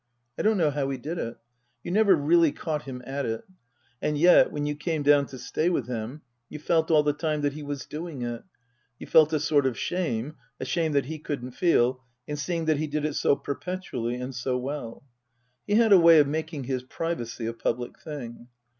[0.35, 1.37] I don't know how he did it;
[1.83, 3.43] you never really caught him at it;
[4.01, 7.41] and yet, when you came down to stay with him, you felt all the time
[7.41, 8.41] that he was doing it;
[8.97, 12.77] you felt a sort of shame (a shame that he couldn't feel) in seeing that
[12.79, 15.03] he did it so perpetually and so well.
[15.67, 18.47] He had a way of making his privacy a public thing.